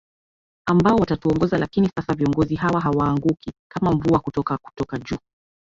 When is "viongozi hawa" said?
2.13-2.81